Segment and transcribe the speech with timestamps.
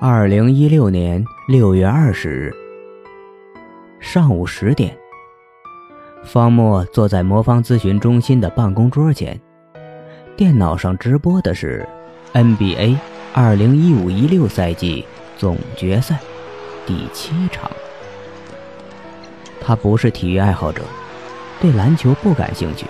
[0.00, 2.54] 二零一六年六月二十日
[3.98, 4.96] 上午十点，
[6.22, 9.40] 方墨坐在魔方咨询中心的办公桌前，
[10.36, 11.84] 电脑上直播的是
[12.32, 12.96] NBA
[13.34, 15.04] 二零一五一六赛季
[15.36, 16.16] 总决赛
[16.86, 17.68] 第七场。
[19.60, 20.82] 他不是体育爱好者，
[21.60, 22.86] 对篮球不感兴趣。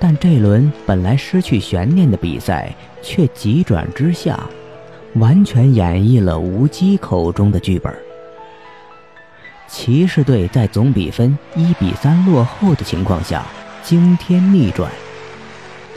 [0.00, 4.40] 但这轮本来失去悬念的比赛，却急转直下，
[5.14, 7.94] 完全演绎了无机口中的剧本。
[9.68, 13.44] 骑士队在总比分一比三落后的情况下
[13.82, 14.90] 惊天逆转，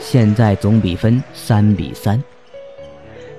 [0.00, 2.22] 现在总比分三比三。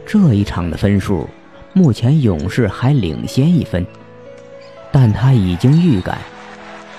[0.06, 1.28] 这一场的分数，
[1.74, 3.86] 目前勇士还领先一分，
[4.92, 6.18] 但他已经预感，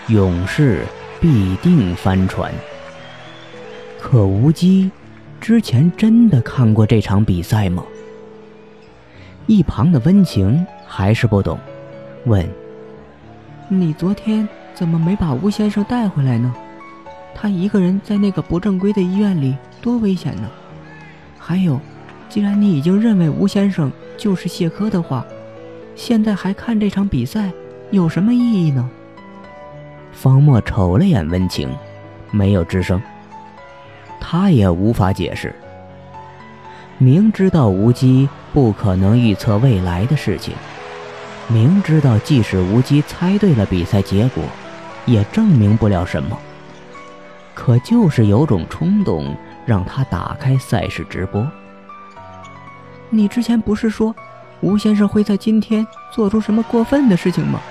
[0.08, 0.84] 勇士
[1.20, 2.52] 必定翻船。
[3.98, 4.90] 可无机，
[5.40, 7.84] 之前真的看过这场比赛吗？
[9.50, 11.58] 一旁的温情还是不懂，
[12.26, 12.48] 问
[13.66, 16.54] ：“你昨天怎么没把吴先生带回来呢？
[17.34, 20.48] 他一个人在那个不正规的医院里，多危险呢！
[21.36, 21.80] 还有，
[22.28, 25.26] 既然你已经认为吴先生就是谢科的话，
[25.96, 27.50] 现在还看这场比赛，
[27.90, 28.88] 有什么意义呢？”
[30.14, 31.68] 方墨瞅了眼温情，
[32.30, 33.02] 没有吱声。
[34.20, 35.52] 他也无法解释。
[37.02, 40.52] 明知道无机不可能预测未来的事情，
[41.48, 44.44] 明知道即使无机猜对了比赛结果，
[45.06, 46.38] 也证明不了什么。
[47.54, 49.34] 可就是有种冲动，
[49.64, 51.50] 让他打开赛事直播。
[53.08, 54.14] 你之前不是说，
[54.60, 57.62] 吴先生会在今天做出什么过分的事情吗？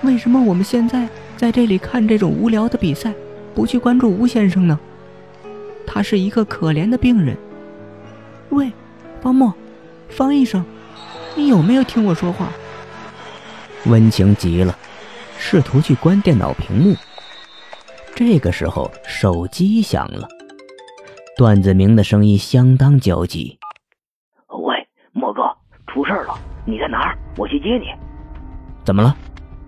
[0.00, 3.12] 为什么我们现在在这里看这种无聊的比赛，
[3.54, 4.80] 不去关注吴先生呢？
[5.86, 7.36] 他是一个可怜的病人。
[8.50, 8.72] 喂，
[9.20, 9.52] 方墨，
[10.08, 10.64] 方医生，
[11.36, 12.48] 你有没有听我说话？
[13.86, 14.76] 温情急了，
[15.36, 16.96] 试图去关电脑屏幕。
[18.14, 20.26] 这个时候，手机响了，
[21.36, 23.58] 段子明的声音相当焦急
[24.64, 25.42] ：“喂，莫哥，
[25.86, 27.18] 出事了，你在哪儿？
[27.36, 27.86] 我去接你。”
[28.84, 29.14] 怎么了？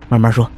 [0.09, 0.49] 慢慢说。